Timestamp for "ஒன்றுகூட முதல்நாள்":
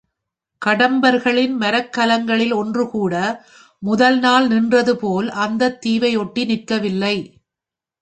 2.53-4.47